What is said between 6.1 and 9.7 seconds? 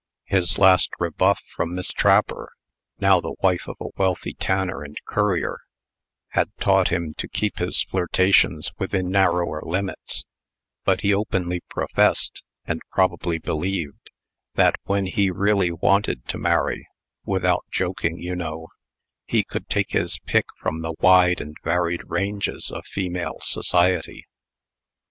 had taught him to keep his flirtations within narrower